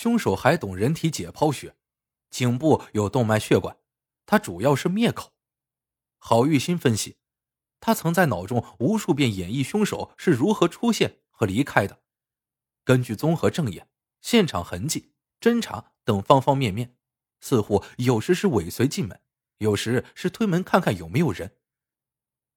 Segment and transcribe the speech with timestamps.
[0.00, 1.76] 凶手还懂人体解剖学，
[2.30, 3.76] 颈部有动脉血管，
[4.24, 5.34] 他主要是灭口。
[6.16, 7.18] 郝玉新分析，
[7.80, 12.00] 他曾在脑中无数遍演绎凶手是如何出现和离开的。
[12.82, 13.90] 根据综合证言、
[14.22, 16.96] 现场痕迹、侦查等方方面面，
[17.42, 19.20] 似乎有时是尾随进门，
[19.58, 21.58] 有时是推门看看有没有人。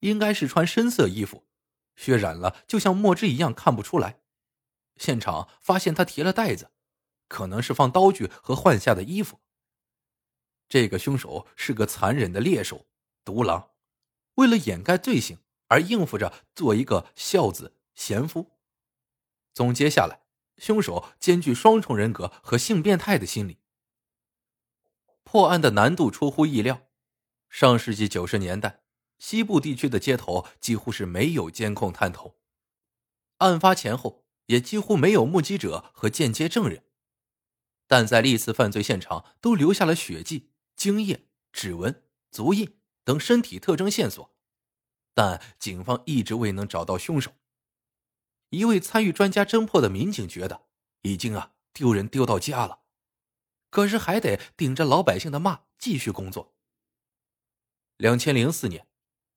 [0.00, 1.46] 应该是穿深色衣服，
[1.96, 4.22] 血染了就像墨汁一样看不出来。
[4.96, 6.70] 现场发现他提了袋子。
[7.28, 9.40] 可能是放刀具和换下的衣服。
[10.68, 12.86] 这个凶手是个残忍的猎手、
[13.24, 13.70] 独狼，
[14.34, 15.38] 为了掩盖罪行
[15.68, 18.52] 而应付着做一个孝子贤夫。
[19.54, 20.20] 总结下来，
[20.58, 23.58] 凶手兼具双重人格和性变态的心理。
[25.22, 26.82] 破案的难度出乎意料。
[27.48, 28.82] 上世纪九十年代，
[29.18, 32.36] 西部地区的街头几乎是没有监控探头，
[33.38, 36.82] 案发前后也几乎没有目击者和间接证人。
[37.86, 44.34] 但在历次犯罪现场都留下了血迹、精液、指纹、足印等身体特征线索，
[45.14, 47.32] 但警方一直未能找到凶手。
[48.50, 50.66] 一位参与专家侦破的民警觉得，
[51.02, 52.80] 已经啊丢人丢到家了，
[53.70, 56.54] 可是还得顶着老百姓的骂继续工作。
[57.96, 58.86] 两千零四年，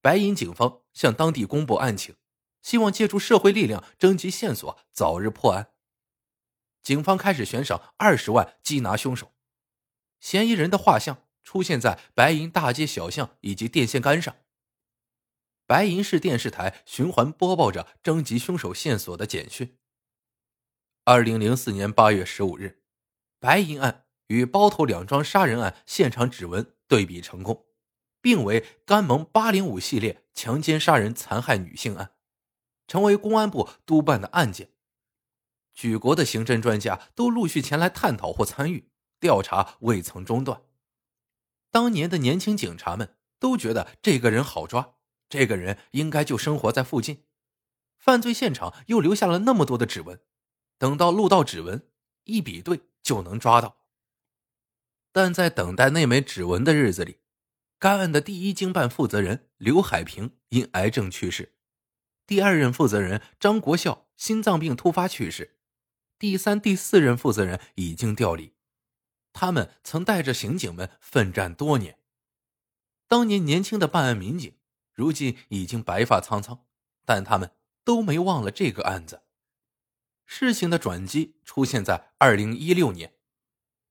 [0.00, 2.16] 白银警方向当地公布案情，
[2.62, 5.72] 希望借助社会力量征集线索，早日破案。
[6.82, 9.32] 警方开始悬赏二十万缉拿凶手，
[10.18, 14.36] 嫌疑人的画像出现在白银大街小巷以及电线杆上。
[15.66, 19.78] 白银市电视台循环播报着征集凶手线索的简讯。
[21.04, 22.82] 二零零四年八月十五日，
[23.38, 27.66] 白银案与包头两桩杀人案现场指纹对比成功，
[28.20, 32.14] 并为甘蒙八零五系列强奸杀人残害女性案，
[32.88, 34.72] 成为公安部督办的案件。
[35.80, 40.60] 举国的刑侦专家都陆续前来探讨或参与调查，未曾中断。
[41.70, 44.96] 当年的年轻警察们都觉得这个人好抓，
[45.30, 47.24] 这个人应该就生活在附近。
[47.96, 50.20] 犯罪现场又留下了那么多的指纹，
[50.76, 51.88] 等到录到指纹
[52.24, 53.78] 一比对就能抓到。
[55.12, 57.20] 但在等待那枚指纹的日子里，
[57.78, 61.54] 该案的第一经办负责人刘海平因癌症去世，
[62.26, 65.56] 第二任负责人张国孝心脏病突发去世。
[66.20, 68.52] 第三、第四任负责人已经调离，
[69.32, 71.98] 他们曾带着刑警们奋战多年。
[73.08, 74.54] 当年年轻的办案民警，
[74.92, 76.66] 如今已经白发苍苍，
[77.06, 77.52] 但他们
[77.84, 79.22] 都没忘了这个案子。
[80.26, 83.14] 事情的转机出现在二零一六年，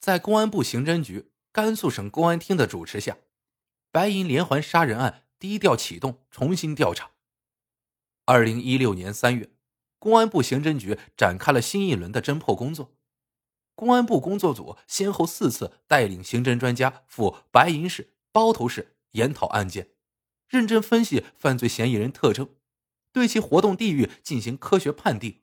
[0.00, 3.16] 在公安部刑侦局、甘肃省公安厅的主持下，
[3.92, 7.12] 白银连环杀人案低调启动重新调查。
[8.24, 9.55] 二零一六年三月。
[10.06, 12.92] 公安部刑侦局展开了新一轮的侦破工作。
[13.74, 19.88] 公安部工作组先后四次带领刑侦专家赴白银市、包头市研讨案件，
[20.46, 22.48] 认真分析犯罪嫌疑人特征，
[23.10, 25.42] 对其活动地域进行科学判定。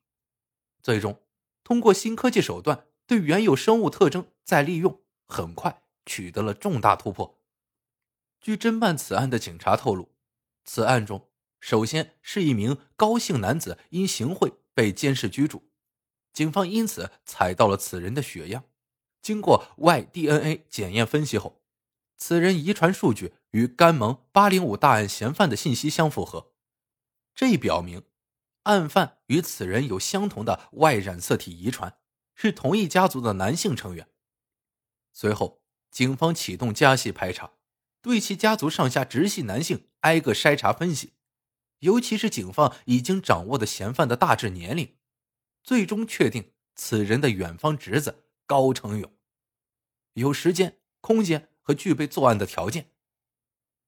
[0.82, 1.20] 最终，
[1.66, 7.38] 通过新科技手段对原有生物特征再利用，很快取得了重大突破。
[8.40, 10.14] 据侦办此案的警察透露，
[10.64, 11.28] 此案中。
[11.64, 15.64] 首先是一名高姓男子因行贿被监视居住，
[16.34, 18.66] 警方因此采到了此人的血样，
[19.22, 21.62] 经过 Y DNA 检验分析后，
[22.18, 26.52] 此人遗传数据与甘蒙八零五大案嫌犯的信息相符合，
[27.34, 28.04] 这表明
[28.64, 31.96] 案犯与此人有相同的 Y 染色体遗传，
[32.36, 34.10] 是同一家族的男性成员。
[35.14, 37.54] 随后，警方启动家系排查，
[38.02, 41.14] 对其家族上下直系男性挨个筛查分析。
[41.84, 44.96] 尤其是警方已经掌握的嫌犯的大致年龄，
[45.64, 49.12] 最终确定此人的远方侄子高成勇，
[50.14, 52.92] 有时间、空间和具备作案的条件。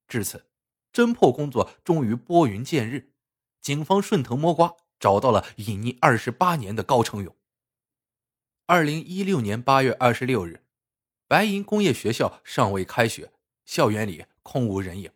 [0.10, 0.46] 至此，
[0.92, 3.14] 侦破工作终于拨云见日，
[3.62, 7.34] 警方顺藤摸瓜找到了隐匿二十八年的高成勇。
[8.66, 10.66] 二零一六年八月二十六日，
[11.30, 13.32] 白银工业学校尚未开学，
[13.64, 15.15] 校园里空无人影。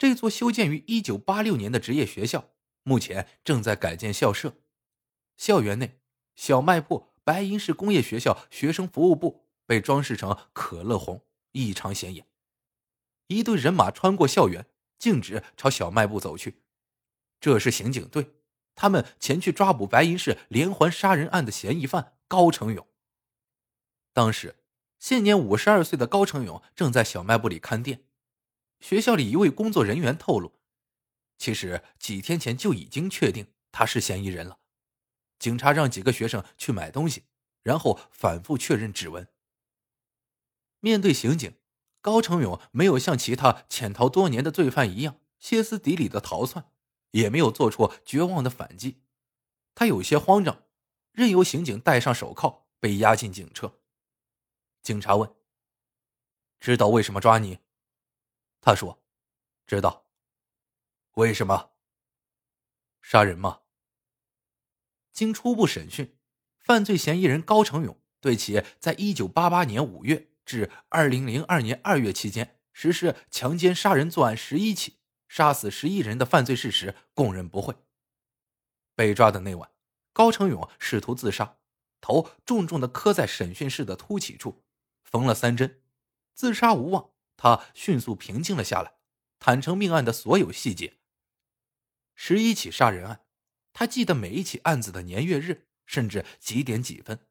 [0.00, 2.52] 这座修建于一九八六年的职业学校，
[2.84, 4.56] 目前正在改建校舍。
[5.36, 6.00] 校园内，
[6.34, 12.26] 小卖部、白银市工业学校学生服务部被装饰成可乐红，异常显眼。
[13.26, 14.64] 一队人马穿过校园，
[14.98, 16.62] 径直朝小卖部走去。
[17.38, 18.30] 这是刑警队，
[18.74, 22.88] 他们前去抓捕白银市连环杀人案的嫌疑犯高成勇。
[24.14, 24.56] 当时，
[24.98, 28.04] 现年五十二岁的高成勇正在小卖部里看店。
[28.80, 30.58] 学校里一位工作人员透露，
[31.38, 34.58] 其实几天前就已经确定他是嫌疑人了。
[35.38, 37.24] 警察让几个学生去买东西，
[37.62, 39.28] 然后反复确认指纹。
[40.80, 41.54] 面对刑警，
[42.00, 46.70] 高成勇没有像其他潜逃多年的罪犯一样歇斯底里的逃窜，
[47.12, 49.02] 也没有做出绝望的反击。
[49.74, 50.64] 他有些慌张，
[51.12, 53.78] 任由刑警戴上手铐，被押进警车。
[54.82, 55.30] 警察问
[56.58, 57.58] ：“知道为什么抓你？”
[58.60, 59.02] 他说
[59.66, 60.06] ：“知道。”
[61.14, 61.72] 为什么？
[63.02, 63.60] 杀人吗？
[65.12, 66.16] 经初步审讯，
[66.58, 74.98] 犯罪嫌疑人高成勇对其在一九八八年五月至二零零二年二月期间实施强奸杀人作案十一起，
[75.28, 77.74] 杀死十一人的犯罪事实供认不讳。
[78.94, 79.70] 被抓的那晚，
[80.12, 81.56] 高成勇试图自杀，
[82.00, 84.62] 头重重的磕在审讯室的凸起处，
[85.02, 85.82] 缝了三针。
[86.34, 87.10] 自杀无望，
[87.42, 88.96] 他迅速平静了下来，
[89.38, 90.98] 坦诚命案的所有细节。
[92.14, 93.24] 十一起杀人案，
[93.72, 97.26] 他记得每一起案子的年月日，甚至几点几分。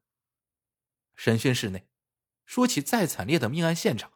[1.14, 1.86] 审讯室内，
[2.44, 4.14] 说起再惨烈的命案现场，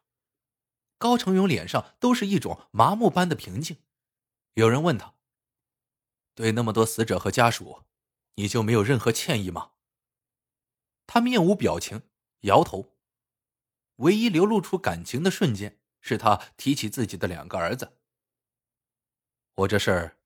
[0.99, 3.77] 高成勇脸上都是一种麻木般的平静。
[4.55, 5.15] 有人问他
[6.35, 7.85] ：“对那么多死者和家属，
[8.35, 9.71] 你就没有任何歉意吗？”
[11.07, 12.03] 他面无表情，
[12.41, 12.97] 摇头。
[13.99, 17.97] 唯一流露出感情的瞬间，是他提起自己的两个儿子。
[19.55, 20.17] 我这事儿。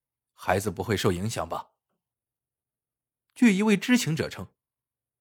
[0.41, 1.71] 孩子不会受影响吧？
[3.35, 4.47] 据一位知情者称，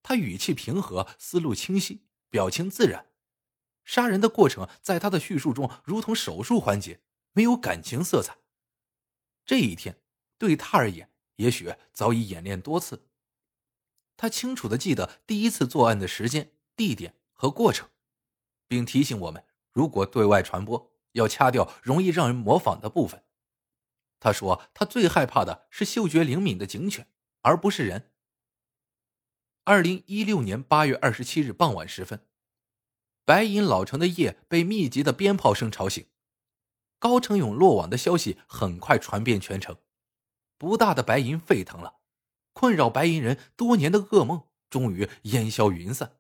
[0.04, 3.12] 他语气平和，思路清晰，表情自然。
[3.84, 7.02] 杀人的过程在他的叙述中如同手术环节，
[7.32, 8.38] 没有感情色彩。
[9.44, 10.00] 这一天
[10.38, 13.08] 对他而言，也许早已演练多次。
[14.16, 17.90] 他清楚的记得第一次作案的时间、地点和过程，
[18.68, 19.44] 并提醒我们：
[19.78, 23.24] 如果对外传播，要掐掉容易让人模仿的部分。
[24.20, 27.08] 他说：“他最害怕的是嗅觉灵敏的警犬，
[27.44, 28.10] 而不是人。”
[29.66, 32.26] 二零一六年八月二十七日傍晚时分，
[33.24, 36.08] 白银老城的夜被密集的鞭炮声吵醒。
[36.98, 39.78] 高成勇落网的消息很快传遍全城，
[40.58, 41.98] 不大的白银沸腾了，
[42.52, 46.14] 困扰白银人多年的噩梦终于烟消云散。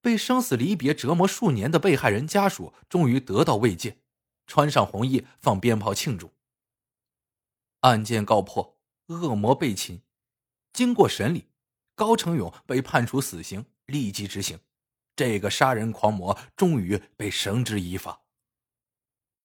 [0.00, 3.98] 被生死离别折磨数年的被害人家属终于得到慰藉，
[4.46, 6.32] 穿上红衣放鞭炮庆祝。
[7.80, 10.02] 案件告破，恶魔被擒。
[10.72, 11.48] 经过审理，
[11.94, 14.58] 高成勇被判处死刑，立即执行。
[15.16, 18.22] 这个杀人狂魔终于被绳之以法。